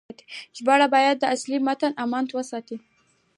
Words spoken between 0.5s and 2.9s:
ژباړه باید د اصلي متن امانت وساتي.